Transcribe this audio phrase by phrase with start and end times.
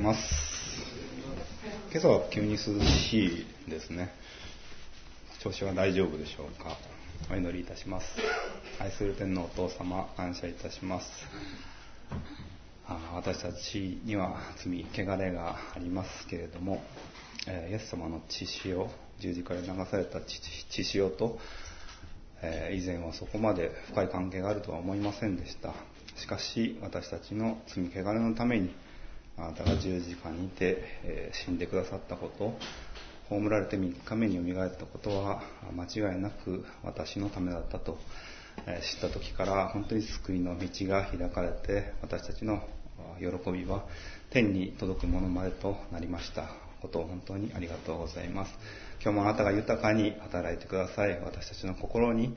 [0.00, 0.20] ます。
[1.90, 4.10] 今朝は急に涼しいですね。
[5.40, 6.76] 調子は大丈夫でしょうか。
[7.30, 8.06] お祈りいたします。
[8.78, 11.06] 愛する天皇お父様、感謝いたします。
[12.86, 16.82] あ私たちには罪、汚れがありますけれども、
[17.46, 18.88] えイエス様の血潮、
[19.20, 21.38] 十字架で流された血潮と、
[22.42, 25.74] え以前はそこまで深い関係があるとは思いませんでした。
[26.16, 28.74] しかし、私たちの罪、汚れのために、
[29.42, 32.54] あなたが十字架にて、え死んでくださったこと、
[33.28, 37.98] 葬られて3日目によみがえったことは、間違いなく私のためだったと、
[38.66, 42.62] え知った時から本当に救いの道が開かれて、私たちの
[43.18, 43.84] 喜びは
[44.30, 48.52] 天に届くものまでとなりましたことを本当にありがとうございます。
[49.02, 51.18] 今日もあなたが豊かに働いてください。
[51.20, 52.34] 私たちの心に、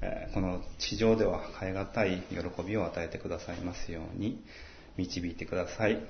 [0.00, 4.42] えこの地上では変え難い喜びを与えてくださいますように
[4.96, 6.00] 導いてください。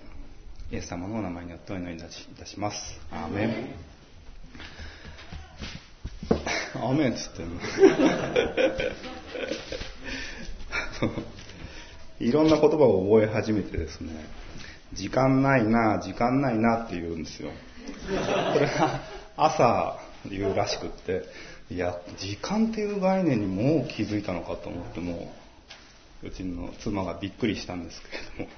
[0.68, 2.00] イエス様のお名前によってお祈りい
[2.36, 2.98] たします。
[3.12, 3.68] アーメン。
[6.74, 7.60] アーメンっつってんの。
[12.18, 14.10] いろんな言葉を覚え始めてですね、
[14.92, 17.52] 時間ないな、時間ないなって言うんですよ。
[18.52, 19.02] これが
[19.36, 21.22] 朝言うらしくって、
[21.70, 25.32] いや、時間っていう概念にもう気づいたのかと思っても、
[26.24, 28.08] うちの妻がびっくりしたんですけ
[28.42, 28.56] れども、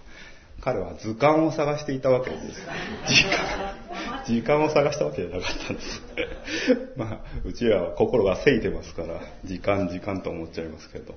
[0.60, 2.60] 彼は図鑑を探していたわけです。
[3.06, 6.02] 時間、時間を探したわけじゃなかったんです。
[6.96, 11.14] まあ、うちは心がせいてますから、時間、時間と思っちゃいますけど、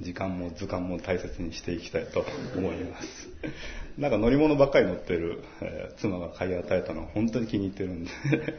[0.00, 2.24] 時間も図鑑も大切にしていきたいと
[2.56, 3.28] 思います。
[3.96, 8.10] なんか乗り物ばっかり乗ってる、えー、妻が買い与えたのは本当に気に入ってるんで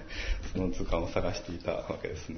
[0.56, 2.38] その図鑑を探していたわけですね。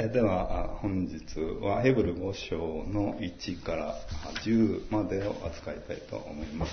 [0.00, 3.96] えでは、本日はヘブル5章の1から
[4.44, 6.72] 10までを扱いたいと思います。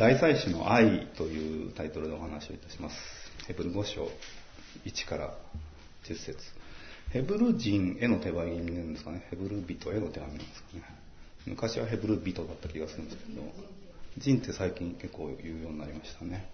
[0.00, 2.96] 大祭司の愛というタイトルでお話をいたします。
[3.46, 4.10] ヘブル5章
[4.84, 5.32] 1から
[6.08, 6.38] 10節
[7.12, 9.28] ヘブル人への手紙なんですかね。
[9.30, 10.82] ヘブル人への手紙なんですかね。
[11.46, 13.42] 昔はヘブル人だった気がするんですけど、
[14.18, 16.50] 人って最近結構言うようになりましたね。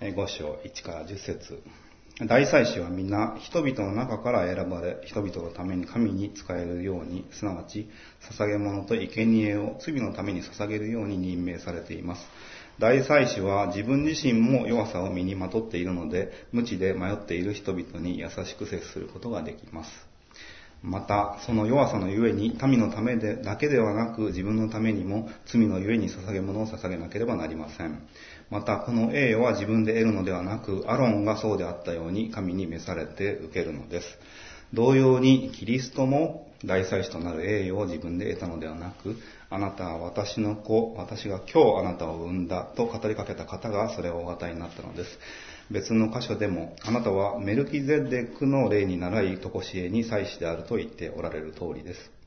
[0.00, 1.62] 5章1から10節
[2.20, 7.88] 大祭司は皆人々の中から選ばれ、人々のために神に仕えるように、すなわち
[8.30, 12.22] 捧げ物と生贄を罪のために捧げるように任命されています。
[12.78, 19.90] 大祭司は自分自身も弱さを身にまとっているので、無知で迷っている人々に優しく接することができます。
[20.84, 28.06] また、その弱さのゆえに、民のためでだけではなく、自分のためにも罪のゆえに捧げ物を捧げなければなりません。
[28.50, 34.06] また、この栄誉は自分で得るのではなく、アロンがそうであったように、神に召されて受けるのです。
[34.72, 39.16] 同様に、キリストも大祭司となる栄誉を自分で得たのではなく、
[39.50, 45.18] あなたは私の子、私が今日あなたを産んだと語りかけた方がそれをお語りになったのです。
[45.70, 52.23] 別の箇所でも、あなたはメルキゼデックの例に習い、とこしえに祭司であると言っておられる通りです。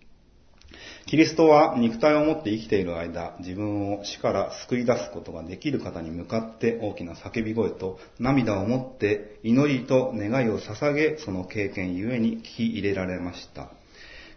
[1.08, 13.70] キリストは肉体を持って生きている間、自分を死から救い出すことができる方に向かって大きな叫び声と涙を持って祈りと願いを捧げ、その経験ゆえに聞き入れられました。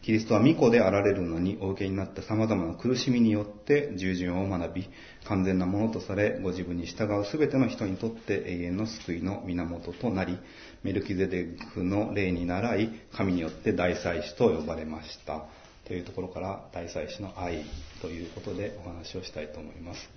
[0.03, 4.89] キリストは御子であられるのにお受けになった様々な苦しみによって従順を学び、
[5.25, 10.39] 完全なものとされ、ご自分に従うすべての人にとって永遠の救いの源となり、
[10.85, 15.47] メルキゼデクの霊に倣い、神によって大祭司と呼ばれました。
[15.91, 17.65] というところから大祭司の愛
[18.01, 20.09] ということでお話をしたいと思います。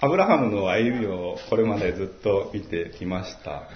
[0.00, 3.68] アブラハムの歩みをこれまでずっと見てきました。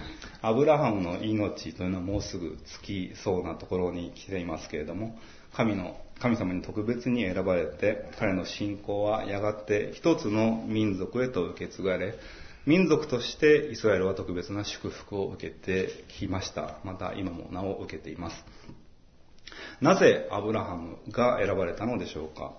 [0.43, 5.17] アブラハムの命というのはもうすぐ尽きそうなところに来ていますけれども、
[5.53, 12.15] 神の、神様に特別に選ばれて、彼の信仰はやがて一つの民族へと受け継がれ、
[12.67, 15.89] 民族としてイスラエルは特別な祝福を受けて
[16.19, 16.79] きました。
[16.83, 18.45] また今もなお受けています。
[19.81, 22.53] なぜアブラハムが選ばれたのでしょうか？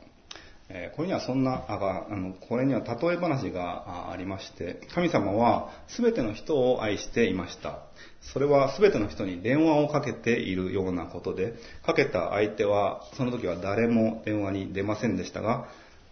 [0.67, 7.81] えこれにはそんな、あの、これには例え話がありまして、神様は全ての人を愛していました。
[8.21, 11.53] それは全ての人に電話をかけているようなことで、
[11.85, 15.67] かけた相手は、その時は誰も電話に出ませんでしたが、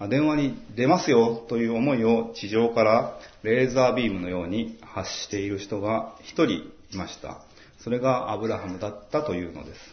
[0.07, 7.41] 電話に出ますよという思いを地上からレーザービームのように発している人が一人いました。
[7.79, 9.92] それがアブラハムだったというのです。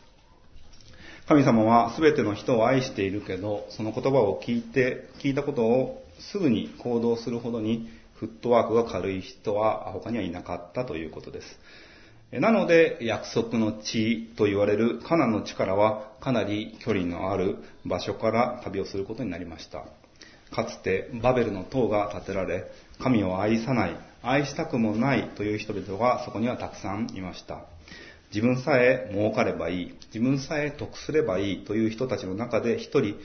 [1.30, 11.46] 神様は全ての人を愛しているけど、その言葉を聞いて、聞いたことをすぐに行動するほどにフットワークが軽い人は他にはいなかったということです。
[12.32, 19.84] なので、約束の地と言われるカナンの地からはかなり距離のある場所から旅をすることになりました。
[20.50, 22.64] かつてバベルの塔が建てられ、
[22.98, 27.60] 神を愛さない、愛したくもないという人々がそこにはたくさんいました。
[28.32, 33.16] 自分さえ儲かればいい、自分さえ得すればいいという人たちの中で一人、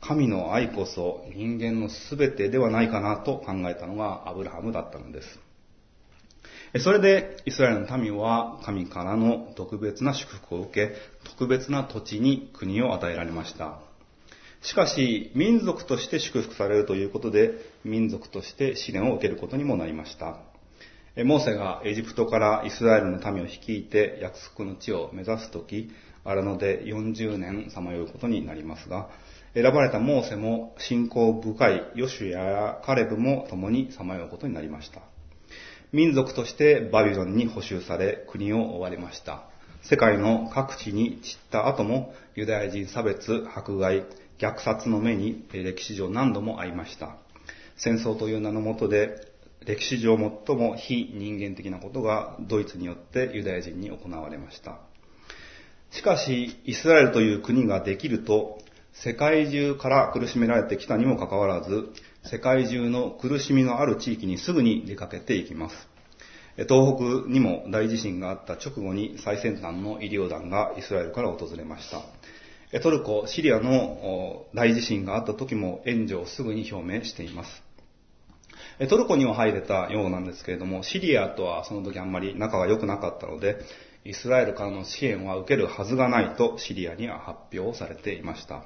[0.00, 5.38] 神の愛こそ人間の全てではないかなと考えたのがアブラハムだったのです。
[6.78, 10.94] それでイスラエルの民は神からの特別な祝福を受け、
[11.24, 13.80] 特別な土地に国を与えられました。
[14.62, 17.52] しかし、民族として祝福されるということで、
[17.84, 20.38] 民族として試練を受けることにもなりました。
[21.24, 25.90] モーセがエジプトからイスラエルの民を率いて約束の地を目指すとき、
[26.24, 29.08] 荒野で40年さまようことになりますが、
[29.54, 35.00] 選ばれたモーセも信仰深いヨシュアやカレブも共にさまようことになりました。
[35.92, 39.42] 民族としてバビロンに補修され国を追われました。
[39.82, 44.04] 世界の各地に散った後もユダヤ人差別、迫害、
[44.38, 47.16] 虐殺の目に歴史上何度も遭いました。
[47.76, 49.29] 戦争という名のもとで
[49.66, 50.16] 歴史上
[50.46, 54.78] 最も非人間的なことがドイツによってユダヤ人に行われました。
[55.90, 58.58] しかし、イスラエルという国ができると、
[58.92, 61.88] 世界中から苦しめられてきたにもかかわらず、
[62.24, 65.88] 世界中の苦しみのある地域にすぐに出かけていきます。
[66.56, 72.02] 東北にも大地震があった直後に最先端の医療団がイスラエルから訪れました。
[72.80, 77.62] トルコ、シリアの大地震があった時も援助をすぐに表明しています。
[78.88, 83.58] トルコには入れたようなんですけれども、シリアとはその時あんまり仲が良くなかったので、
[84.04, 88.64] イスラエルからの支援は受けるはずがないとシリアには発表されていました。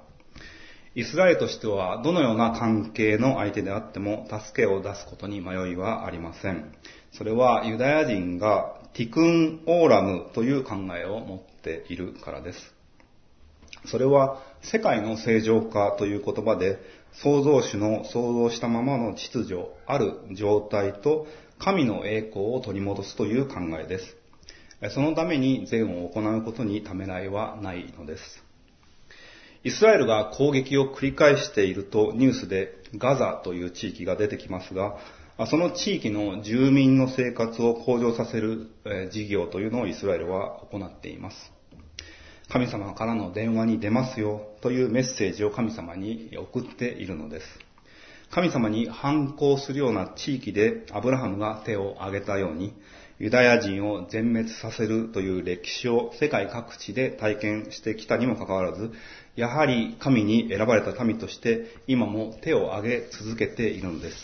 [0.94, 6.72] イスラエルとしてはどのような関係の相手であっても助けを出すことに迷いはありません。
[7.12, 12.74] それはユダヤ人がティクンオーラムという考えを持っているからです。
[13.86, 16.78] それは世界の正常化という言葉で
[17.22, 21.26] 創造主の創造したままの秩序、ある状態と
[21.58, 24.16] 神の栄光を取り戻すという考えです。
[24.90, 28.44] そのために善を行うことにためらいはないのです。
[29.62, 34.98] イスラエルが攻撃を繰り返しているとニュースでガザという地域が出てきますが、
[35.46, 38.68] その地域の住民の生活を向上させる
[39.10, 41.36] 事業というのをイスラエルは行っています。
[42.50, 47.46] 神様からの電話に出ますよというメッセージを神様に送っているのです。
[48.30, 52.72] 神様に反抗するような地域でアブラハムが手を挙げたように、
[53.18, 58.90] ユダヤ人を全滅させるという歴史を世界各地で体験してきたにもかかわらず、
[59.36, 64.16] やはり神に選ばれた民として今も手を挙げ続けているのです。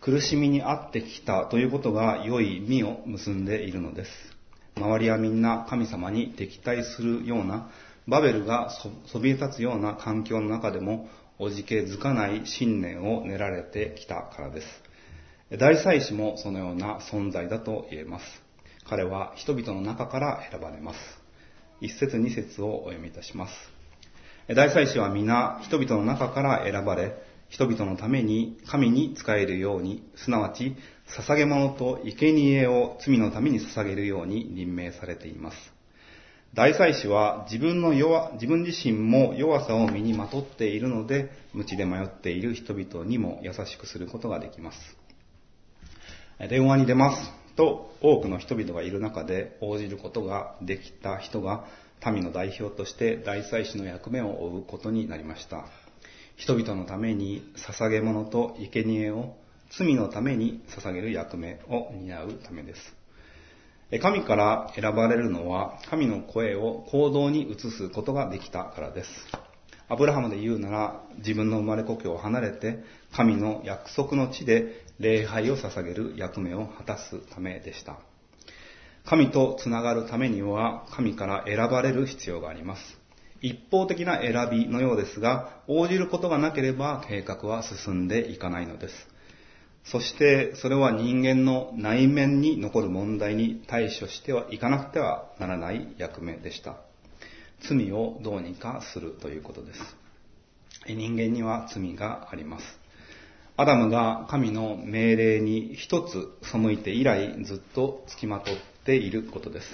[0.00, 4.10] 苦しみにあってきたということが良い実を結んでいるのです。
[4.76, 7.70] 周りはみんな神様に敵対するような、
[8.10, 8.70] バベルが
[9.06, 11.08] そびえ立つような環境の中でも、
[11.38, 15.56] おじけづかない信念を練られてきたからです。
[15.58, 18.24] 大祭司もそのような存在だと言えます。
[18.88, 20.98] 彼は人々の中から選ばれます。
[21.80, 23.54] 一節二節をお読みいたします。
[24.48, 27.14] 大祭司は皆人々の中から選ばれ、
[27.48, 30.74] 人々のために神に仕えるように、すなわち
[31.16, 35.79] 捧げ物と生贄を罪のために捧げるように任命されています。
[36.52, 44.78] 大祭司は自分の弱、自分自身も弱さを身にまとっているので、無知で迷っている人々にも優しくすることができます。
[46.48, 51.66] 電話に出ますと多くの人々がいる中で応じることができた人が
[52.04, 55.66] 民の代表として大祭司の役目を負うことになりました。
[56.36, 59.36] 人々のために捧げ物と生贄を
[59.70, 62.99] 罪のために捧げる役目を担うためです。
[63.98, 69.10] 神から選ばれるのは神の声を行動に移すことができたからです。
[69.88, 72.78] アブラハムで言うなら自分の生まれ故郷を離れて
[73.12, 77.98] 神の約束の地で礼拝を捧げる役目を果たすためでした。
[79.04, 83.00] 神とつながるためには神から選ばれる必要があります。
[83.42, 88.94] 一方的な選びのようですが、応じることがなければ計画は進んでいかないのです。
[89.84, 96.76] そしてそれは人間の内面に残る問題に対処してはいかなくてはならない役目でした。
[97.68, 99.80] 罪をどうにかするということです。
[100.86, 102.64] 人間には罪があります。
[103.56, 108.54] アダムが神の命令に一つ背いて以来ずっと付きまとっ
[108.86, 109.66] ていることです。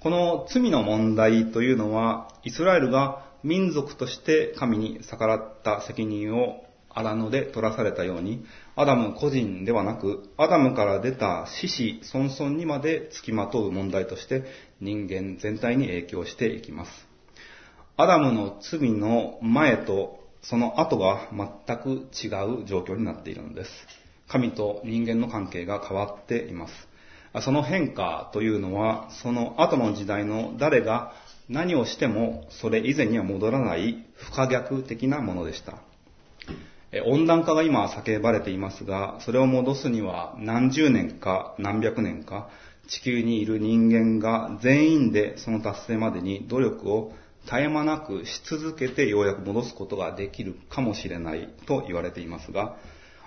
[0.00, 8.44] この罪の問題というのは、イスラエルが民族として神に逆らった責任を荒野で取らされたように、
[8.78, 14.44] アダム個人ではなく、アダムから出た死死孫孫にまで付きまとう問題として
[14.82, 16.90] 人間全体に影響していきます。
[17.96, 22.28] アダムの罪の前とその後が全く違
[22.62, 23.70] う状況になっているのです。
[24.28, 26.74] 神と人間の関係が変わっています。
[27.40, 31.14] その変化というのは、その後の時代の誰が
[31.48, 35.78] 何をしてもそれ以前には戻らない不可逆的なものでした。
[37.04, 42.48] 温暖化が今叫ばれていますが、それを戻すには何十年か何百年か
[42.88, 47.12] 地球にいる人間が全員でその達成までに努力を
[47.44, 52.76] 絶え間なくし続けてようやく戻すことができるかもしれないと言われていますが、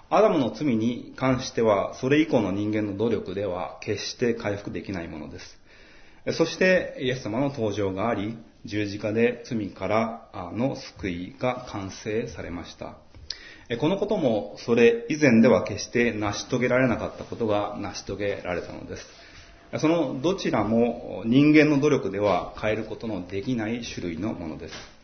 [0.10, 5.60] アダムの罪に関してはそれ以降の人間の努力では決して回復できないものです。
[6.34, 12.98] そしてイエス様の登場があり、十字架で罪からの救いが完成されました。
[13.78, 19.06] このこともそれ以前では決して成し遂げられなかったことが成し遂げられたのです。
[19.80, 25.00] そのどちらも人間の努力では変えることのできない種類のものです。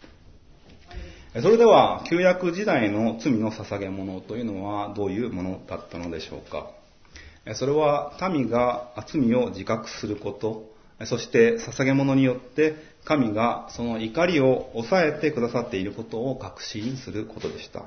[1.42, 6.72] それでは、旧約時代の罪の捧げ物というのはどういうものだったのでしょうか。
[7.56, 10.72] それは民が罪を自覚すること、
[11.06, 17.84] そして捧げ物によって神がその怒りを抑えてくださっていることを確信することでした。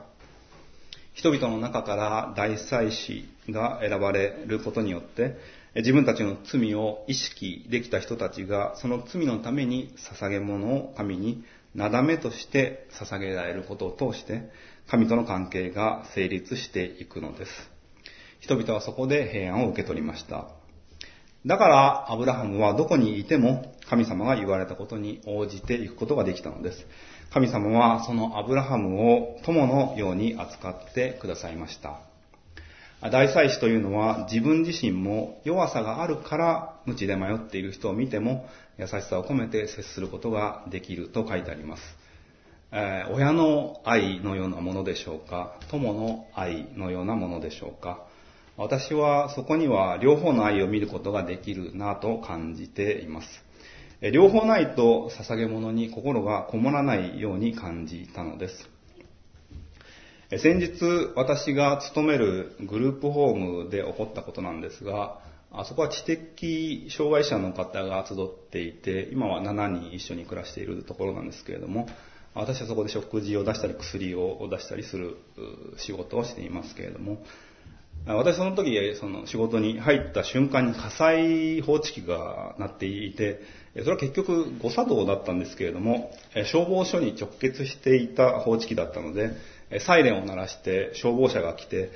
[1.18, 5.36] 人々の中から大祭司が選ばれることによって、
[5.74, 11.42] 自分たちの罪を意識できた人たちが、その罪のために捧げ物を神に
[11.74, 14.48] なだめとして捧げられることを通して、
[14.86, 17.50] 神との関係が成立していくのです。
[18.38, 20.46] 人々はそこで平安を受け取りました。
[21.46, 26.86] だから、アブラハムはどこにいても神様が言われたことに応じていくことができたのです。
[27.30, 32.00] 神様はそのアブラハムを友のように扱ってくださいました。
[33.00, 41.82] 大祭司というのは自分自身も弱さがあるから無知で迷っている人を見ても優しさを込めて接することができると書いてあります。
[42.72, 45.54] えー、親の愛のようなものでしょうか？
[45.70, 48.04] 友の愛のようなものでしょうか？
[48.56, 53.28] 私はそこには両方の愛を見ることができるなと感じています。
[54.00, 58.68] 両方ないと捧げ物に心がこもらないように感じたのです。
[60.38, 65.18] 先日私が勤めるグループホームで起こったことなんですが、
[65.50, 68.16] あそこは知的障害者の方が集っ
[68.50, 71.88] ていて、今は7人一緒に暮らしているところなんですけれども、
[72.34, 75.16] 私はそこで食事を出したり薬を出したりする
[75.78, 77.18] 仕事をしていますけれども、
[78.06, 83.40] 私その時、その仕事に入った瞬間に火災報知器が鳴っていて、
[83.76, 86.10] それは結局誤作動だったんですけれども、
[86.46, 89.32] 消防署に直結していた報知器だったので、
[89.80, 91.90] サイレンを鳴らして消防車が来て、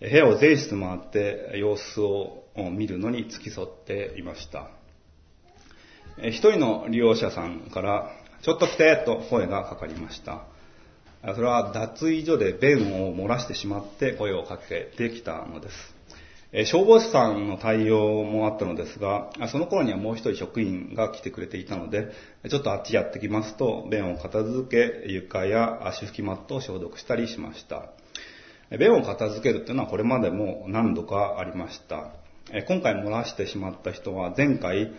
[0.00, 4.68] 部屋を全室回って様子を見るのに付き添っていました。
[6.18, 8.10] 一人の利用者さんから、
[8.42, 10.44] ちょっと来てと声がかかりました。
[11.34, 15.96] それは脱衣所で便を漏らしてしまって声をかけてきたのです。
[16.64, 22.12] 消防士さんの対応もあったのですが、その頃にはもう一人職員が来てくれていたので、
[22.48, 27.90] ちょっとあっちやってきますと、便を片付け、床や足拭きマットを消毒したりしました。
[28.78, 32.10] 便を片付けるというのはこれまでも何度かありました。
[32.68, 34.92] 今回漏らしてしまった人は前回、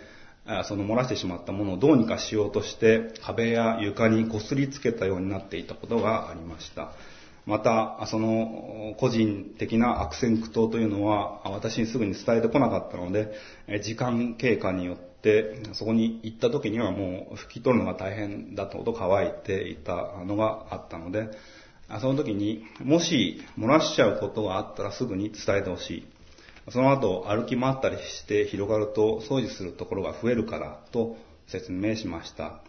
[0.64, 6.92] その漏らしてしまったものをどうにかしようとして壁や床にこすりつけたようになっていたことがありました。
[7.44, 13.32] また、その個人的な悪戦苦闘というのは私にすぐに伝えてこなかったので、
[13.82, 19.94] 時間経過によってそこに行った時にはもう拭き取るのが大変だとほど乾いていた
[20.26, 21.30] のがあったので、
[22.00, 26.06] その時にもし漏らしちゃうことがあったらすぐに伝えてほしい。
[26.70, 32.60] その後歩き回ったりして広がると掃除するところが増えるからと説明しました。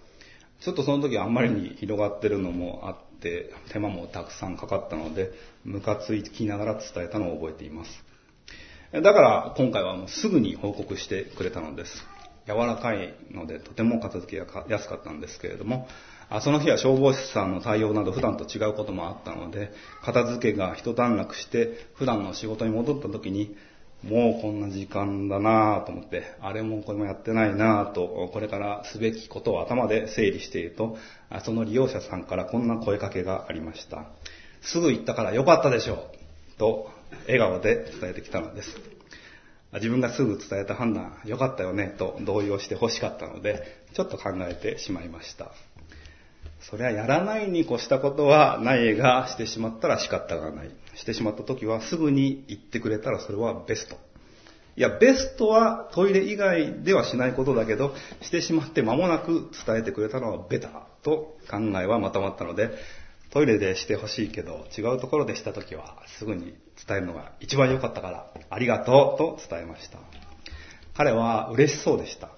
[0.62, 5.32] ちょっとその時あんまりに広がってるのもあって、手間もたくさんかかったので、
[5.64, 7.92] ムカついきながら伝えたのを覚えています。
[8.92, 11.92] だから今回はもうすぐに報告してくれたのです。
[12.48, 15.88] 柔らかいのでとても片付けがやすかったんですけれども、
[16.42, 19.72] その日は消防士さんの対応など普段と違うこともあったので、
[20.04, 23.56] 片付けが一段落して普段の仕事に戻った時に、
[24.04, 30.98] もうこんな時間だなぁと思って、あれもこれもやってないなぁと、これからすべきことを頭で整理していると、
[31.44, 34.06] その利用者さんからこんな声かけがありました。
[34.62, 36.12] すぐ行ったからよかったでしょ
[36.56, 36.90] うと、
[37.28, 38.76] 笑顔で伝えてきたのです。
[39.74, 43.64] 自分がすぐ伝えた判断、よかったよねと動揺して欲しかったので、
[43.94, 45.52] ちょっと考えてしまいました。
[46.62, 50.72] それはやらないに越したことはないが、してしまったら仕方がない。
[51.00, 53.96] してしまった時はすぐに言ってくれたらそれはベスト。
[54.76, 60.72] いや、ベストはトイレ以外ではしないことだけど、してしまって間もなく伝えてくれたのはベター
[61.04, 62.70] と考えはまとまったので、
[63.32, 66.54] トイレでしてほしいけど、違うところでした時は、すぐに
[66.88, 70.00] 伝えるのが一番良かったから、ありがとうと伝えました。
[70.96, 72.30] 彼は嬉しそうでした。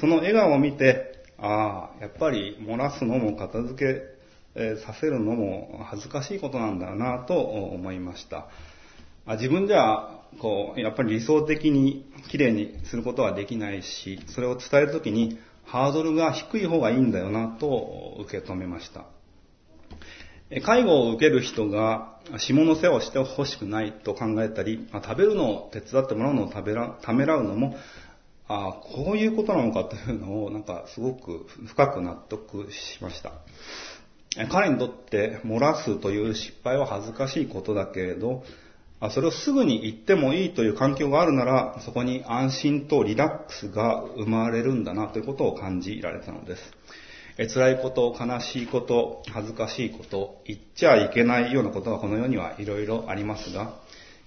[0.00, 4.17] その笑顔を見て、ああ、やっぱり漏らすのも片付け、
[4.58, 8.48] え、させるのも恥ずかしいことなんだなと思いました。
[9.36, 10.08] 自分じゃ、
[10.40, 19.04] こう、やっぱり理想的に綺麗にすることはできないし、それを伝えるときにハードルが低い方がいいんだよなと受け止めました。
[20.62, 26.62] 介護を受ける人が下の世話をしてほしくないと考えたり、食べるのを手伝ってもらうのをた
[27.12, 27.76] めらうのも、
[28.48, 33.32] あこういうことなのかというのをなんかすごく深く納得しました。
[34.50, 38.44] 彼にとって漏らすという失敗は恥ずかしいことだけれど、
[39.10, 46.62] それをすぐに言ってもいいという環境があるなら、そこに安心とリラックスが生まれるんだなということを感じられたのです。
[47.38, 53.76] え辛いこと、悲しいこと、恥ずかしいこと、言っちゃいけないようなことがこの世にはいろいろありますが、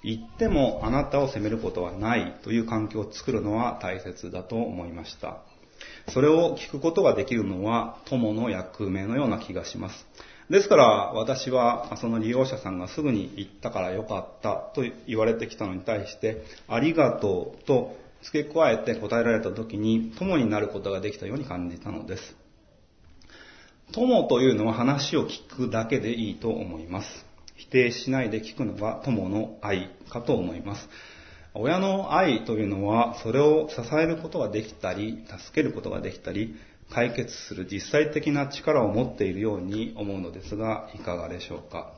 [0.01, 5.41] 言ってもあなたを責めることはないという環境を作るのは大切だと思いました。
[6.10, 10.05] それを聞くことができるのは友の役目のような気がします。
[10.50, 22.36] ですから私はその利用者さんがすぐに言ったからよかったと言われてきたのに対してありがとうと付け加えて答えられた時に友になることができたように感じたのです。
[23.93, 27.25] 友というのは話を聞くだけでいいと思います。
[27.55, 30.89] 否定しないで聞くのが友の愛かと思います。
[31.53, 36.55] 親の愛というのは、それを支えることができたり、助けることができたり、
[36.89, 41.91] 解決する実際的な力を持っているように思うのですが、いかがでしょうか。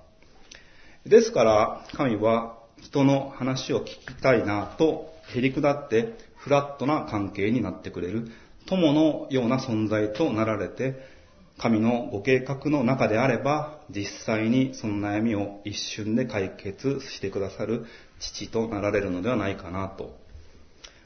[1.06, 8.30] ですから、神は人の話を聞きたいなと、へり下って、フラットな関係になってくれる、
[8.66, 10.96] 友のような存在となられて、
[11.60, 17.86] 神のご計画の中であれば、実際にその悩みを一瞬で解決してくださる
[18.20, 20.18] 父となられるのではないかなと。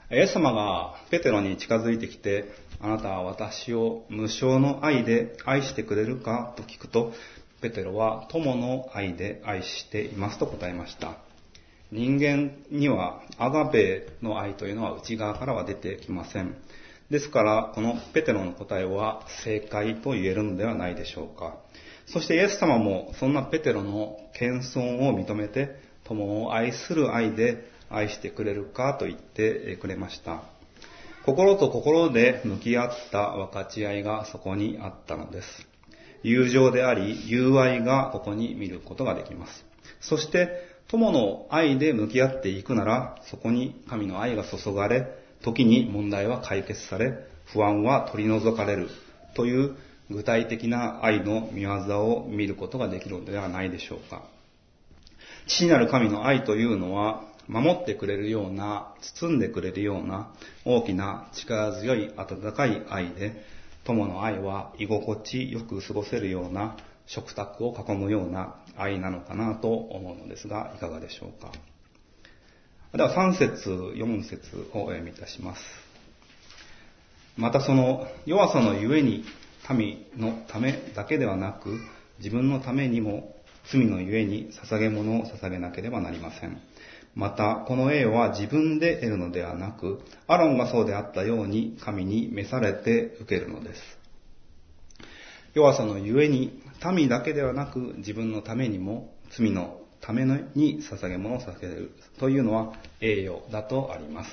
[0.09, 2.45] イエス様がペテロに近づいてきて、
[2.79, 6.53] あなたは私を無償の愛で愛してくれるか？
[6.55, 7.11] と聞くと、
[7.61, 11.17] ペテロは友の愛で愛していますと答えました。
[11.91, 16.55] 人間にはアガベの愛というのは内側からは出てきません。
[17.09, 21.57] ですから、このペテロの答えは正解と言えるのではないでしょうか。
[22.07, 30.43] そしてイエス様もそんなペテロの謙遜を認めて、友を愛する愛で愛してくれるかと言ってくれました。
[31.25, 35.47] 心と心で向き合った分かち合いがそこにあったのです。
[36.23, 39.65] 友情であり、友愛がここに見ることができます。
[39.99, 40.49] そして、
[40.87, 45.07] 友の愛で向き合っていくなら、そこに神の愛が注がれ、
[45.43, 47.13] 時に問題は解決され、
[47.45, 48.89] 不安は取り除かれる
[49.35, 49.75] という
[50.09, 51.71] 具体的な愛の見業
[52.05, 54.23] を見ることができるのではないでしょうか。
[55.47, 60.33] 父なる神の愛というのは、守ってくれるような、包んでくれるような、
[60.65, 63.45] 大きな力強い温かい愛で、
[63.85, 71.51] 友の愛は居心地よく過ごせるような、食卓を囲むような愛なのかなと思うのですが、いかがでしょうか。
[72.93, 75.61] では3節、4節をお読みいたします。
[77.37, 79.23] またその弱さのゆえに
[79.73, 81.79] 民のためだけではなく、
[82.19, 83.35] 自分のためにも
[83.71, 86.61] 罪のゆえに捧げ物を捧げなければなりません。
[87.15, 93.81] また、この栄誉は自分で得るのではなく、アロンがそうであったように神に召されて受けるのです。
[95.53, 96.61] 弱さのゆえに、
[96.93, 104.29] 民だけではなく自分のためにも罪のために捧げ物を捧げるというのは栄誉だとあります。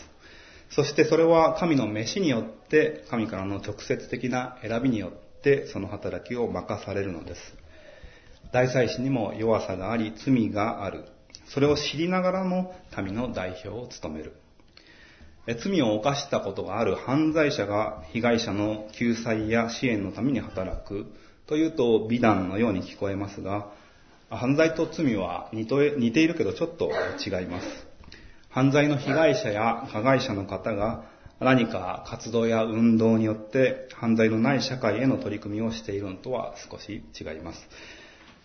[0.70, 7.40] そしてそれは神の召しによって、神からの直接的な選びによっってその働きを任されるのです。
[8.52, 11.04] 大祭司にも弱さがあり罪がある。
[11.48, 14.33] それを知りながらも民の代表を務める。
[15.62, 21.04] 罪を犯したことがある犯罪者が被害者の救済や支援のために働く
[21.46, 23.70] というと美談のように聞こえますが、
[24.30, 26.90] 犯罪と罪は似ているけどちょっと
[27.24, 27.66] 違います。
[28.48, 31.04] 犯罪の被害者や加害者の方が
[31.40, 37.68] 何か活動や運動によって犯罪のない社会への取り組みをしているのとは少し違います。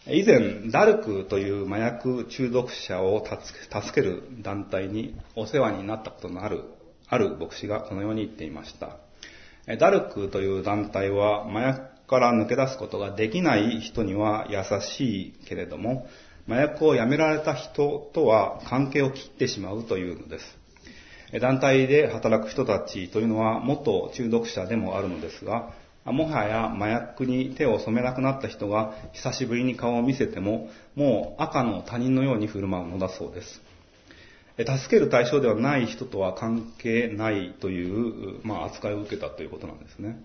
[0.08, 6.63] 以前、ダルクという麻薬中毒者を助ける団体にお世話になったことのある、
[7.08, 8.97] ある牧師がこのように言っていました。
[9.78, 16.08] ダルクという団体は麻薬から抜け出すことができない人には優しいけれども、
[16.47, 20.59] 麻薬をやめられた人とは関係を切ってしまうというのです。
[21.39, 25.71] 団体で働く人たちというのは元中毒者でもあるのですが、
[26.05, 33.61] もはや麻薬に手を染めなくなった人が久しぶりに顔を見せても、もう赤の他人のように振る舞うのだそうです。
[34.57, 40.17] 助ける対象ではない人とは関係ないという、まあ、扱いを受けたということなんですね。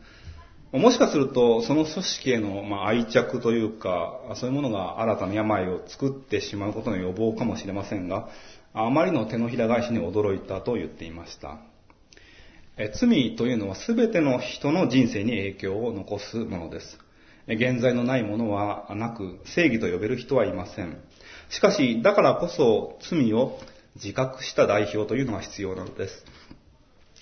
[0.73, 8.29] もしかすると、その組織への、愛着というか、そういうものが新たな病を作ってしまうことの予防かもしれませんが、
[8.75, 11.59] あまりの手のひら返しに驚いたと言っていました。
[12.77, 16.99] え罪というのは全ての人の人生に影響を残すものです。
[17.47, 20.97] 現在のないものはなく、正義と呼べる人はいません。
[21.51, 23.61] しかし、だからこそ罪を
[23.95, 26.25] 自覚した代表というのが必要なのです。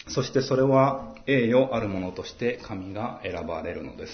[0.09, 4.13] そしてそれは栄誉あるものとして神が選ばれるのです。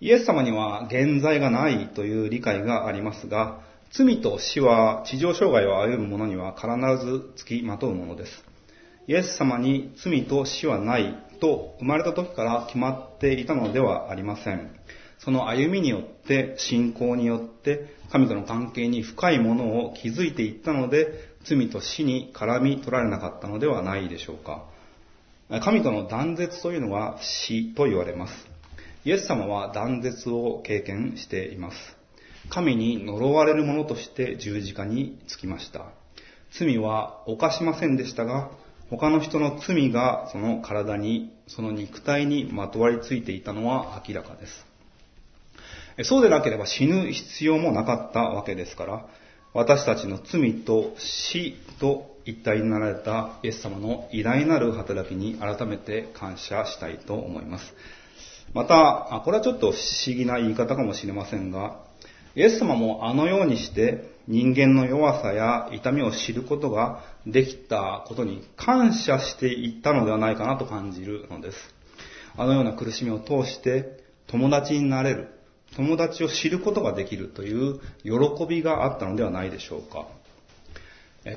[0.00, 6.68] イエス様には現在がないという理解がありますが、罪と死は地上障害を歩む者には必
[7.04, 8.32] ず付きまとうものです。
[9.06, 14.70] イエス様に罪と死はないと生まれた時から決まっていたのではありません。
[15.18, 24.64] その歩みによって、信仰によって、神との関係に深いものを築いていったので、罪と死に絡み取られなかったのではないでしょうか。
[25.64, 28.32] 神との断絶というのは死と言われます。
[29.04, 31.97] イエス様は断絶を経験しています。
[32.50, 35.86] 神に呪われる者として十字架につきました。
[36.58, 38.50] 罪は犯しませんでしたが、
[38.90, 44.66] 他の人の罪がその体に、その肉体にまとわりついていたのは明らかです。
[46.04, 49.06] そうでなければ死ぬ必要もなかったわけですから、
[49.52, 57.74] 私たちの罪と死と一体になられたイエス様の偉大なる働きに改めて感謝したいと思います。
[58.54, 61.80] また、これはちょっと不思議な言い方かもしれませんが、
[62.34, 71.58] イエス様もあのようにして人間の弱さや痛みを知ることができたことに感謝していったのではないかなと感じるのです。
[72.36, 75.28] あのような苦しみを通して友達になれる、
[75.76, 80.06] 友達を知ることができるという喜びがあったのではないでしょうか。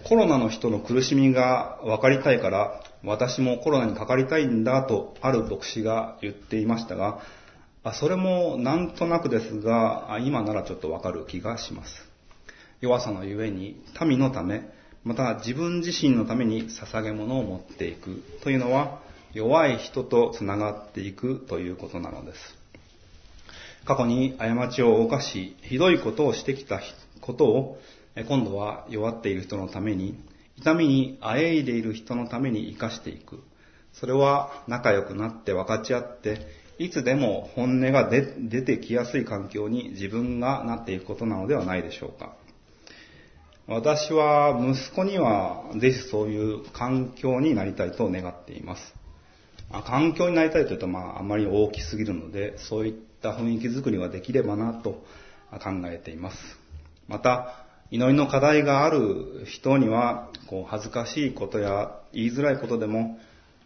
[0.07, 7.21] コロナの人の苦しみが分かりたいから、私もコロナにかかりたいんだとある牧師が言っていましたが、
[7.93, 12.07] それもなんとなくですが、今ならちょっとわかる気がします。
[12.79, 14.69] 弱さのゆえに民のため、
[15.03, 19.01] また自分自身のために捧げ物を持っていくというのは、
[19.33, 22.61] 弱い人と繋がっていくということなのです。
[23.85, 26.79] 過去に過ちを犯し、ひどいことをしてきた
[27.19, 27.79] ことを、
[28.27, 30.19] 今度は弱っている人のために、
[30.57, 33.41] 痛みにあえいでいる人のために生かしていく。
[33.93, 42.33] それは仲良くなって分かち合って、いつでも本音が出てきやすい環境に自分がなっていくことなのではないでしょうか。
[43.67, 48.95] 私は息子にはぜひそういう環境になりたいと願っています。
[49.85, 55.03] 環境になりたいというと、まあ、あまり大きすぎるので、そういった雰囲気づくりができればなと
[55.51, 56.37] 考えています。
[57.07, 63.19] また、祈りの課題がある人には、こう、恥ずかしいことや言いづらいことでも、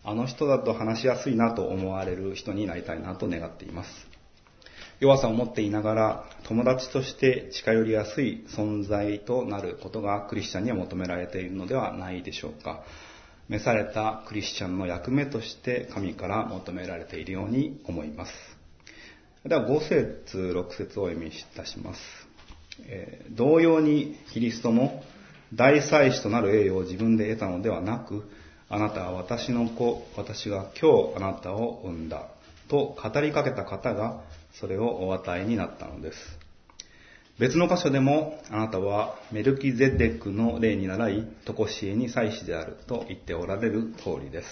[0.06, 3.90] あの人だと話しやすいなと思われる人になりたいなと願っています。
[5.00, 12.84] 弱さを持っていながら、友達として近寄りやすい存在となることがクリスチャンには求められているのではないでしょうか。
[13.50, 18.32] 召されたクリスチャンの役目として神から求められているように思います。
[19.44, 22.02] では5節6節をお読みいたします。
[22.88, 25.04] えー、同様にキリストも
[25.54, 28.30] 大祭司となる栄誉を自分で得たのではなく、
[28.70, 32.28] あなたは私の子、私が今日あなたを産んだ。
[32.68, 34.22] と語りかけた方が
[34.60, 36.18] それをお与えになったのです。
[37.38, 44.48] 別の箇所でも、あなたはメルキゼデクの例に習い、とこしえに祭司であると言っておられる通りです。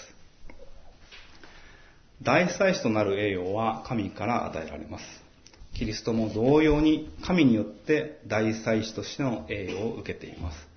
[2.22, 5.04] 大祭司となる栄誉は神から与えられます。
[5.74, 10.73] キリストも同様に神によって大祭司としての栄誉を受けています。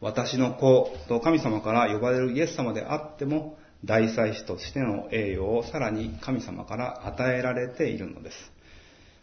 [0.00, 8.36] 私の子と神様から呼ばれるイエス様であっても、大祭司としての栄誉をさらに神様から与えられているのです。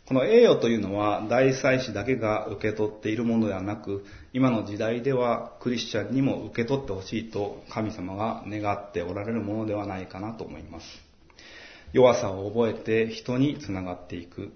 [0.08, 10.86] この栄誉というのは大祭司だけが受け取っているものではなく、今の時代ではクリスチャンにも受け取ってほしいと神様が願っておられるものではないかなと思います。
[11.92, 14.52] 弱さを覚えて人につながっていく。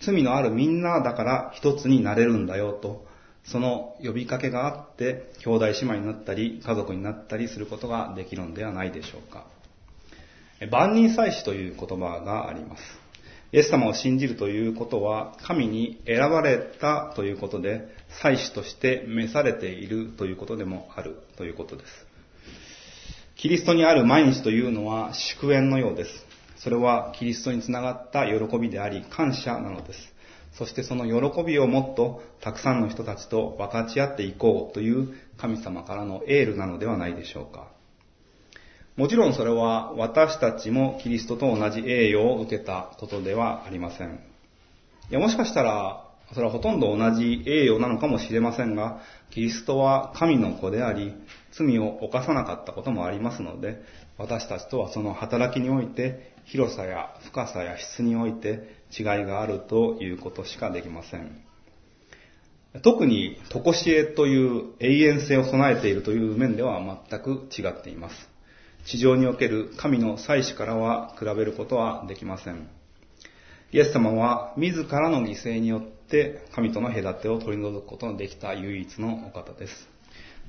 [0.00, 3.06] 罪のあるみんなだから一つになれるんだよと
[3.44, 9.46] その呼びかけがあって、兄弟姉妹になったり、家族になったりすることができるのではないでしょうか。
[10.70, 12.82] 万人祭司という言葉があります。
[13.52, 22.06] イエス様を信じるということは、神に選ばれたということで、祭司として召されているということでもあるということです。
[23.36, 26.10] キリストにある毎日というのは祝宴のようです。
[26.56, 30.13] それはキリストにつながった喜びであり、感謝なのです。
[30.54, 37.68] そしてその喜びをもっとたくさんの人たちと分かち合っていこうという神様からのエールなのではないでしょうか。
[38.96, 44.20] もちろんそれは私たちもキリストと同じ栄誉を受けたことではありません。
[45.10, 51.12] いや、もしかしたら、それはほとんど同じ栄誉なのかもしれませんが、キリストは神の子であり、
[51.52, 53.82] 罪を犯さなかったこともありますので、
[54.16, 61.44] 私たちとはその働きにおいて、広さや深さや質において違いがあるということしかできません。
[62.82, 68.28] 特に、とこしえという永遠性を備えているという面では全く違っています。
[68.84, 72.68] 地上における神の祭司からは比べることはできません。
[73.72, 79.88] イエス様は自らの犠牲によって神との隔てを取り除くことのできた唯一のお方です。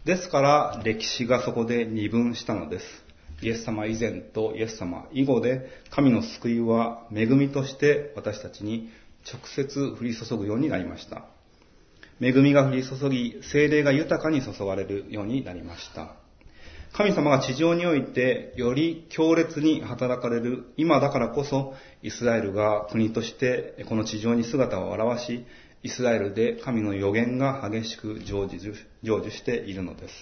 [0.04, 3.05] ですから歴史がそこで二分したのです。
[3.42, 8.90] イエス様以前とイエス様以後で神の救いは恵みとして私たちに
[9.32, 11.26] 直接降り注ぐようになりました。
[12.22, 16.16] 恵みが降り注ぎ、精霊が豊かに注がれるようになりました。
[16.94, 25.46] 神様が地上においてより強烈に働かれる今だからこそイスラエルが国としてこの地上に姿を現し
[25.84, 30.14] イスラエルで神の予言が激しく成就成就しているのです。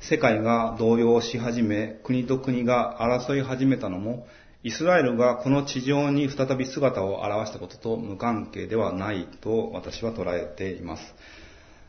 [0.00, 4.26] 世界が動揺し始め国と国が争い始めたのも
[4.64, 11.02] イスラエルがこの地上に再び姿を現したことと無関係ではないと私は捉えています。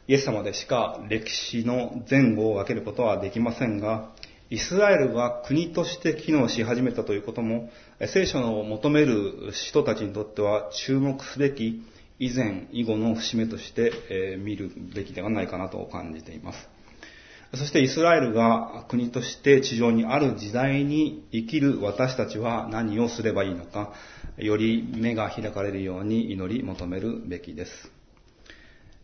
[0.07, 4.11] イエス様でしか歴史の前後を分けることはできませんが、
[4.51, 7.69] イスラエルが国として機能し始めたということも、
[8.07, 11.83] 聖書の求める人たちにとっては注目すべき
[12.19, 16.69] 以前、以後の節目として見るべきではないかなと感じています。
[17.55, 23.91] そしてイスラエルが国として地上にある時代に生きる私たちは何をすればいいのか、
[24.37, 27.91] より目が開かれるように祈り求めるべきです。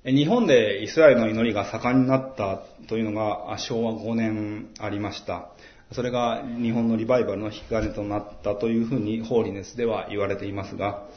[0.06, 5.50] 日本でイスラエルの祈りが盛んになったというのが昭和5年ありました。
[5.94, 11.08] それが日本のリバイバルの引き金となったというふうにホーリネスでは言われていますが、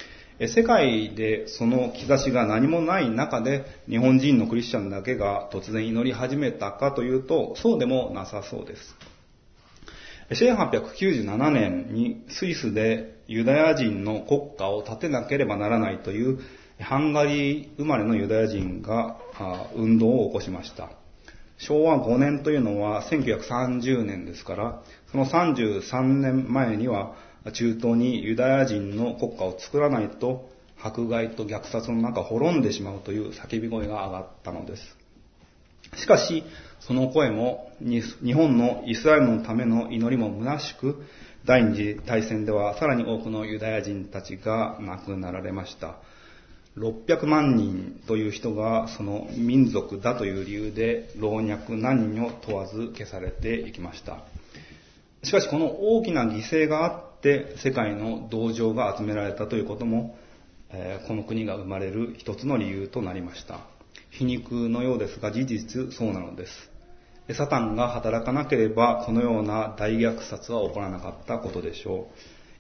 [0.47, 8.95] 世界でその兆しが何もない中で日本人のクリスチャンだけが突然祈り始めたかというと、そうでもなさそうです。
[10.31, 16.39] 1897年にスイスでユダヤ人の国家を建てなければならないという
[16.79, 19.17] ハンガリー生まれのユダヤ人が
[19.75, 20.91] 運動を起こしました。
[21.57, 27.17] 昭和5年というのは1930年ですから、その33年前には
[27.53, 30.49] 中東にユダヤ人の国家を作らないと
[30.81, 34.97] 迫害と虐殺の中滅んでしまうという叫び声が上がったのです。
[35.97, 36.45] しかし、
[36.81, 41.03] その声も日本のイスラエルのための祈りも虚しく、
[41.45, 45.97] 第二次大戦ではさらに多くのユダヤ人たちが亡くなられました。
[46.77, 54.19] 600万人という人がその民族だという理由で老若男女問わず消されていきました。
[55.25, 60.17] しかしこの大きな犠牲があって世界の同情が集められたということも、
[60.71, 63.61] えこの国が生まれる一つの理由となりました。
[64.11, 66.71] 皮肉のようですが事実そうなのです。
[67.35, 72.09] サタンが働かなければこのような大虐殺は起こらなかったことでしょ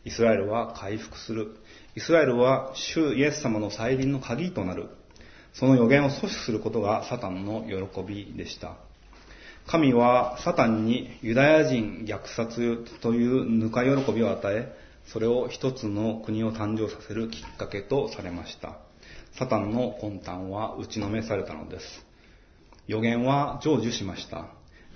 [0.04, 0.08] う。
[0.08, 1.56] イスラエルは回復する。
[1.96, 4.88] イスラエルは主イエス様の再臨の鍵となる。
[5.54, 8.76] その予言を阻止することがサタンの喜びでした。
[9.70, 14.72] 神はサタンにユダヤ人虐殺というぬか喜びを与え、
[15.12, 18.78] それを一つの国を誕生させるきっかけとされました。
[19.38, 21.84] サタンの魂胆は打ちのめされたのです。
[22.86, 24.46] 予言は成就しました。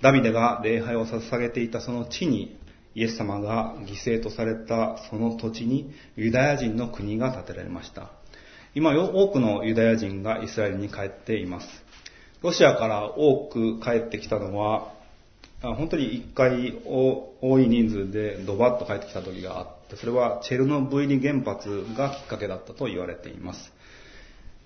[0.01, 2.57] ダビデが礼拝を捧げていたその地に
[2.95, 8.09] イエス様が犠牲とされたその土地にユダヤ人の国が建てられました。
[8.73, 11.67] 今多くのユダヤ人がイスラエルに帰っています。
[12.43, 14.91] ロシアから多く帰ってきたのは、
[15.61, 23.71] 本当に一回多い人数でドバッと帰ってきた時があって、それはチェルノブイリ原発がきっかけだったと言われています。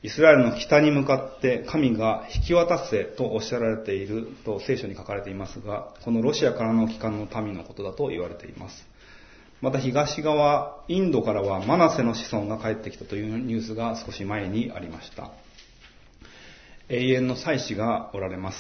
[0.01, 8.87] イスラエルの北に向かって神が引き渡せとおっしゃられていると聖書に書かれていますが、このロシアからの帰還の民のことだと言われています。
[9.61, 15.31] また東側、インドからはマナセの子孫が帰ってきたというニュースが少し前にありました。
[16.89, 18.57] 永遠の祭司がおられます。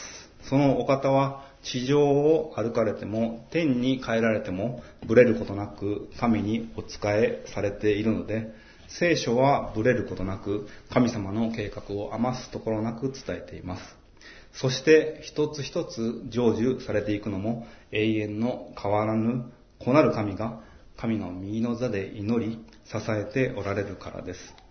[0.49, 8.53] そのお方は地上を歩かれても天に帰られてもブレることなく神にお仕えされているので、
[8.89, 13.83] 聖書はブレることなく神様の計画を余すところなく伝えています。
[14.53, 20.59] そして一つ一つ成就されていくのも永遠の変わらぬ子なる神が
[20.97, 24.66] 神の右の座で祈り、支えておられるからです。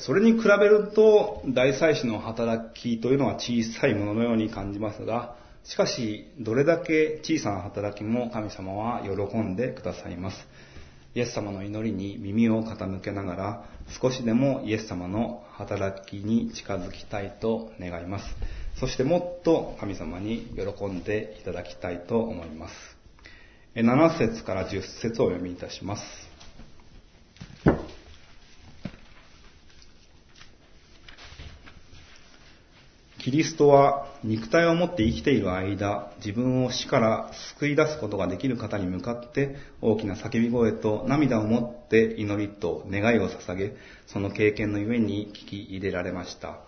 [0.00, 10.36] それに比べると、大祭司の働きというのは小さいもののように感じますが、しかし、どれだけ小さな働きも神様は喜んでくださいます。
[11.14, 13.64] イエス様の祈りに耳を傾けながら、
[14.00, 18.24] 少しでもイエス様の働きに近づきたいと願います。
[18.78, 22.74] そしてもっと神様に喜んでいただきたいと思います。
[23.74, 26.27] 7節から10節をお読みいたします。
[33.28, 43.74] キリストは肉体を持って生きている間、自分を死から救い出すことができる方に向かって大きな叫び声と涙を持って祈りと願いを捧げ、
[44.06, 46.60] その経験のゆえに聞き入れられました。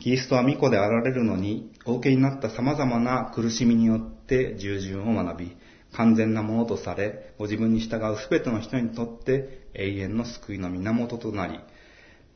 [0.00, 5.54] キリストは御子であられるのに、お受けになった様々な苦しみによって従順を学び、
[5.92, 11.60] 完全なものとされ、ご自分に従うすべての人にとって永遠の救いの源となり、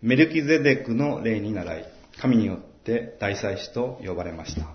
[0.02, 1.84] メルキゼデクの霊に習い、
[2.20, 2.67] 神によって
[3.20, 4.68] 大祭司と呼ばれました。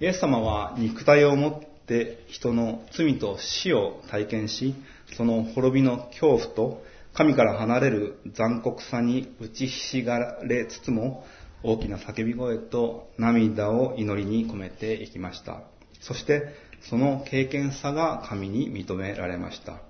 [0.00, 4.74] イエス様は肉体を持って人の罪と死を体験し、
[5.16, 6.82] その滅びの恐怖と
[7.14, 11.24] 神から離れる残酷さに打ちひしがれつつも、
[11.62, 15.62] 大きな叫び声と涙を祈りに込めていきました。
[16.00, 16.54] そして、
[16.88, 19.82] その経験さが神に認められました。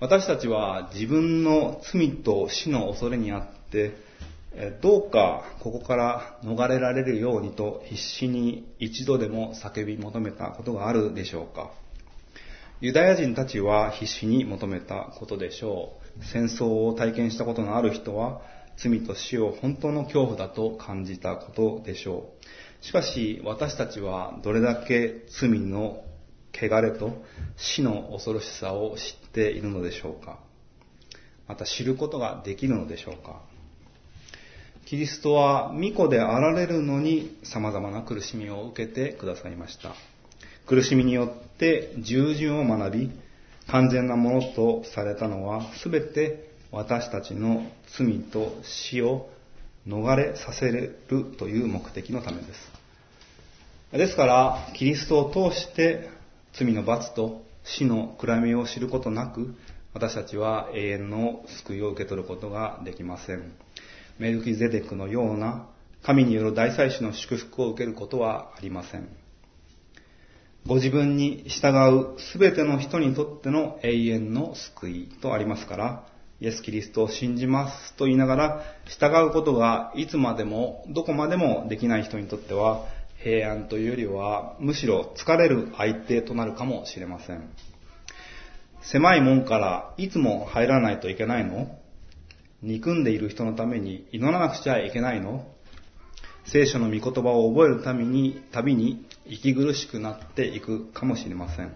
[0.00, 3.94] 私たちは自分の罪と死の恐れにあって、
[4.80, 11.70] どうかここから逃れられるようにと必死に一度でも叫び求めたことがあるでしょうか
[12.80, 16.24] ユダヤ人たちは必死に求めたことでしょう。
[16.24, 18.40] 戦争を体験したことのある人は
[18.76, 22.30] 罪と死を本当の恐怖だと感じたことでしょ
[22.82, 22.84] う。
[22.84, 26.04] しかし私たちはどれだけ罪の
[26.54, 27.24] 汚れと
[27.56, 30.38] 死の恐ろしさを知っているのでしょうか
[31.48, 33.42] また知ることができるのでしょうか
[34.88, 39.92] キリストは御子であられるのに様々な苦しみを受けてくださいました。
[40.66, 43.10] 苦しみによって従順を学び、
[43.66, 49.28] 完全なものとされたのは全て私たちの罪と死を
[49.86, 50.98] 逃れさせる
[51.38, 52.72] という目的のためです。
[53.92, 56.08] ですから、キリストを通して
[56.54, 59.54] 罪の罰と死の暗闇を知ることなく、
[59.92, 63.52] 私たちは永遠の救いを受け取ることができません。
[64.18, 65.68] メルキゼデクのような
[66.02, 69.08] 神による大祭司の祝福を受けることはありません。
[70.66, 71.68] ご自分に従
[72.14, 76.06] うすべての人にとっての永遠の救いとありますから、
[76.40, 82.86] イエス・キリストを信じますと言いながら、従うことがいつまでもどこまでもできない人にとっては、
[83.22, 87.50] 平安というよりは、むしろ疲れる相手となるかもしれません。
[88.82, 91.77] 狭い門からいつも入らないといけないの？
[92.62, 95.46] 憎んでいる人のために祈らなくちゃいけないの？
[96.44, 101.74] 聖書の御言葉を覚えるために、旅に息苦しくなっていくかもしれません。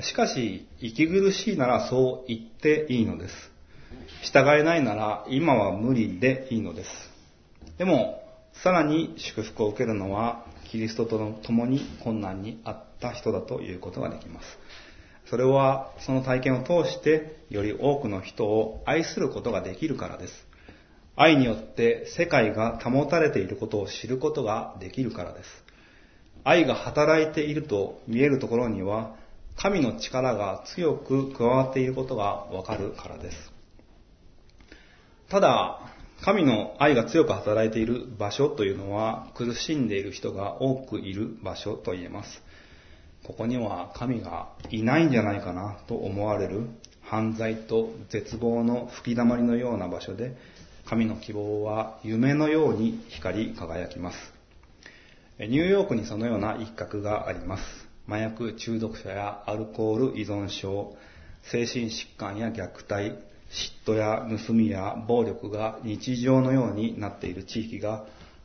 [0.00, 3.34] しかし、息苦しいならそう言っていいのです。
[4.22, 6.90] 従えないなら今は無理でいいのです。
[7.76, 8.22] でも、
[8.62, 14.46] さらに祝福を受けるのは、キリストと共に困難にあった人だということができます。
[15.30, 20.32] それは、その体験を通して、より多くの人を愛することができるからです。
[21.14, 25.46] 愛によって世界が保たれていることを知ることができるからです。
[26.42, 29.14] 愛が働いていると見えるところには、
[29.56, 33.36] 神の力が強く加わっていることがわかるからです。
[35.28, 35.80] ただ、
[36.22, 42.42] 神の愛が強く働いている場所というのは苦しんでいる人が多くいる場所と言えます。
[43.24, 46.68] ここには神がいないんじゃないかなと思われる
[47.02, 50.36] 犯罪と絶望の吹き溜まりのような場所で
[50.86, 54.16] 神の希望は夢のように光り輝きます。
[55.38, 57.62] ニューヨークにそのような一角があります。
[58.06, 60.96] 麻薬中毒者やアルコール依存症、
[61.42, 63.16] 精神疾患や虐待、
[63.50, 68.04] 嫉妬や盗みや暴力が日常のようになっている地域が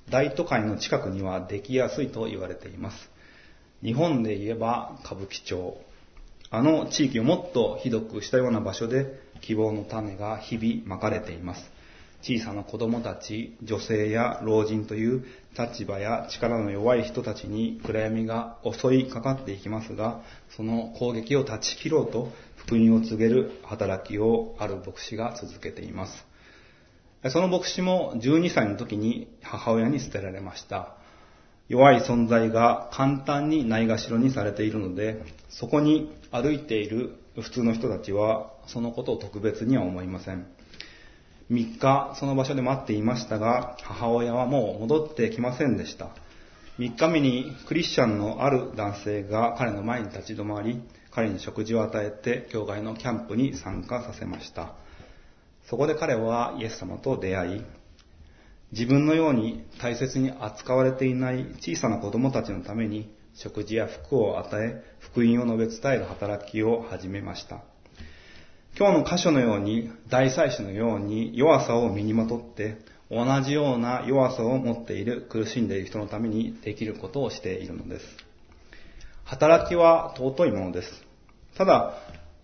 [0.10, 3.15] 大都会の近くにはできやすいと言われています。
[3.84, 5.78] 日本で言えば歌舞伎町。
[6.52, 11.76] あの地域をもっとひどくしたような場所で希望の種が日々まかれています。
[12.22, 20.24] 小さな子供たち、女性や老人という立場や力の弱い人たちに暗闇が襲いかかっていきますが、
[20.56, 26.26] その攻撃を断ち切ろうと福音を告げる働きをある牧師が続けています。
[27.30, 30.96] その牧師も12歳の時に母親に捨てられました。
[31.68, 40.46] 弱い存在が簡単にないがしろにされているので、そこに歩いている普通の人たちは、そのことを特別には思いません。
[41.52, 46.10] 3日、その場所で待っていましたが、母親はもう戻ってきませんでした。
[46.78, 54.74] 3日目にクリスチャンのある男性が彼の前に立ち止まり、彼に食事を与えて、教会のキャンプに参加させました。
[55.68, 57.62] そこで彼はイエス様と出会い、
[58.72, 67.62] 自分のように大切に扱われていない小さな子供たちのために食事や服を与え、福音を述べ伝える働きを始めました。
[68.78, 72.78] 今日の箇所のように、大祭司のように弱さを身にまとって、
[73.12, 78.06] 同じような弱さを持っている苦しんでいる人のためにできることをしているのです。
[79.26, 80.90] 働きは尊いものです。
[81.58, 81.94] ただ、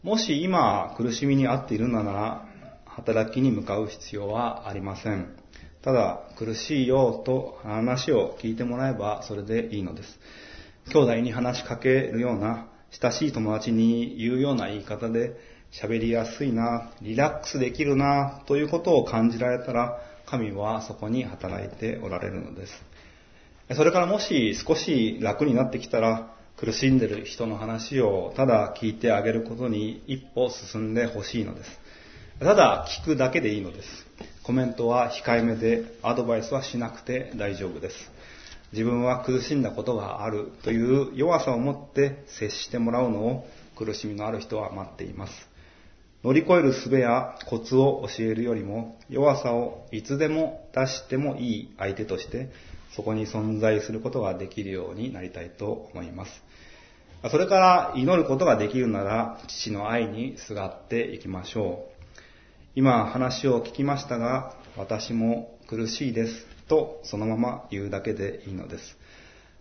[0.03, 2.45] もし今苦しみにあっているなら、
[2.85, 5.40] 働きに向かう必要はありません。
[5.83, 10.19] ただ、苦しいよと話を聞いてもらえばそれでいいのです。
[10.91, 15.35] 兄弟に話しかけるような、親しい友達に言うような言い方で、
[15.71, 22.83] 喋りやすいな、リラックスできるな、ということを感じられたら、神はそこに働いておられるのです。
[23.75, 31.79] それからもし少し楽になってきたら、苦しんでる人の話をただ聞いてあげることに一歩進んでほしいのです。
[32.39, 33.87] ただ聞くだけでいいのです。
[34.43, 38.11] コメントは控えめでアドバイスはしなくて大丈夫です。
[38.71, 45.33] 自分は苦しんだことがあるという弱さを持って接してもらうのを苦しみのある人は待っています。
[46.23, 52.49] 乗り越える術やコツを教えるよりも弱さをいつでも出してもいい相手として
[52.95, 56.31] そこに存在することができるようになりたいと思います。
[57.29, 61.90] それから祈ることができるなら父の愛にすがっていきましょう。
[62.73, 68.97] 今話を聞きましたが私も苦しいですとそのまま言うだけでいいのです。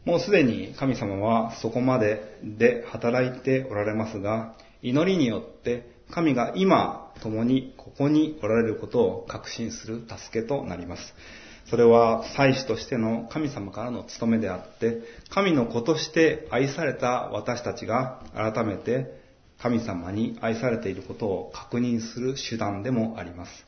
[0.05, 11.03] もうすでに神様はそこまでで働いておられますが、祈りによって神が今共にここにおられることを確信する助けとなります。
[11.69, 19.20] それは祭司としての神様からの務めであって、神の子として愛された私たちが改めて
[19.63, 23.67] 神様に愛されていることを確認する手段でもあります。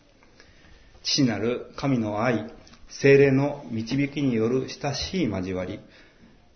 [1.03, 2.51] 父なる神の愛、
[2.89, 5.81] 精霊の導きによる親しい交わり、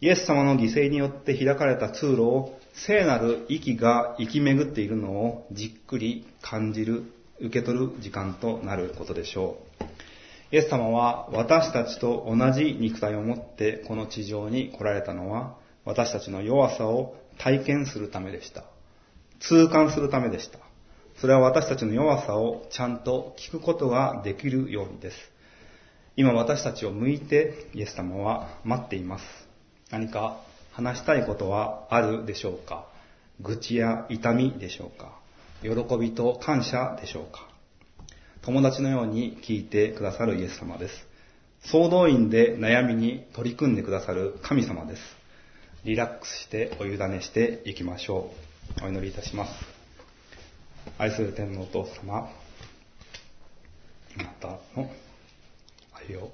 [0.01, 7.05] イエス様の犠牲によって開かれた通路を聖なる息が生き巡っているのをじっくり感じる、
[7.41, 9.85] 受け取る時間となることでしょう。
[10.53, 18.65] イエス様は私たちと同じ肉体を持ってこの地上に来られたのは私たちの弱さを体験するためでした。
[19.41, 20.59] 痛感するためでした。
[21.21, 25.17] それは私たちの弱さをちゃんと聞くことができるようにです。
[26.17, 29.25] 今私たちを向いてイエス様は待っています。
[29.91, 30.41] 何か
[30.73, 32.87] 話したいことはあるでしょうか？
[33.41, 35.19] 愚痴や痛みでしょうか？
[35.63, 37.49] 喜びと感謝でしょうか？
[38.43, 40.95] 友達のように聞いてくださるイエス様です。
[41.71, 45.03] 総動員で悩みに取り組んでくださる神様です。
[45.85, 48.46] リラックスしてお委ねしていきましょう。
[48.83, 49.53] お祈りいたします。
[50.99, 52.31] 愛する天皇お父様、
[54.19, 54.91] あなたの
[55.93, 56.31] 愛を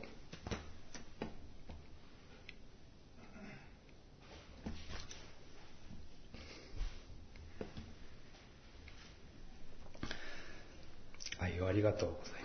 [11.39, 12.43] 愛をありがとうございます。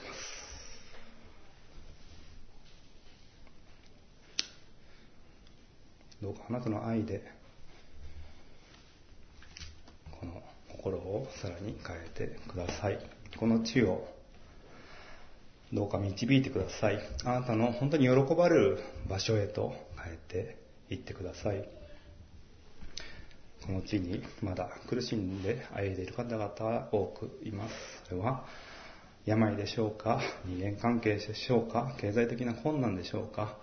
[6.22, 7.37] どうかあなたの愛で、
[10.20, 13.00] この心をさらに変えてください。
[13.38, 14.08] この地を
[15.74, 17.00] どうか導いてください。
[17.26, 20.58] あなたの本当に喜ばれる場所へと変えて
[20.90, 21.68] いってください。
[23.66, 27.74] この地にまだ苦しんで歩いでいる方々は多くいます。
[28.08, 28.46] それは
[29.26, 30.22] 病でしょうか？
[30.46, 31.94] 人間関係でしょうか？
[32.00, 33.58] 経済的な困難でしょうか？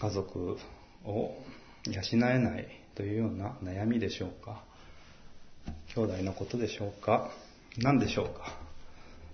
[0.00, 0.58] 家族
[1.06, 1.34] を
[1.86, 4.62] 養えないというような悩みでしょうか？
[5.94, 7.30] 兄弟のことでしょうか？
[7.78, 8.56] 何でしょうか？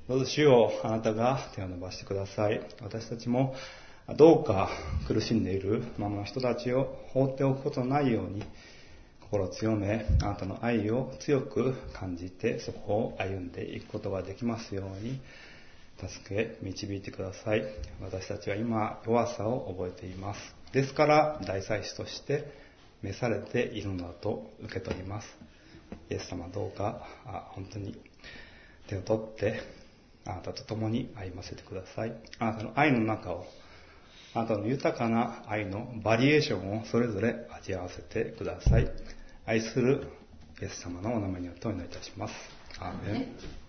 [0.08, 3.54] どうぞ主よあなたが手を伸ばしてください私たちも
[4.16, 4.68] どうか
[5.06, 8.42] 苦しんでいるままの人たちを放っておくことのないように
[9.30, 15.20] 心を強め、あなたの愛を強く感じて、そこを歩んでいくことができますように、
[16.00, 17.62] 助け、導いてください。
[18.02, 20.40] 私たちは今、弱さを覚えています。
[20.72, 22.44] ですから、大祭司として
[23.02, 25.26] 召されているのだと受け取ります。
[26.10, 27.98] イエス様どうか、あ本当に
[28.88, 29.60] 手を取って、
[30.26, 32.14] あなたと共に歩ませてください。
[32.38, 33.46] あなたの愛の中を
[34.34, 38.90] あなたの豊かな愛のバリエーションをそれぞれ味わわせてください。
[39.46, 40.06] 愛する
[40.60, 42.34] イエス様のお名前によってお祈りいたします。
[42.78, 43.59] アーメン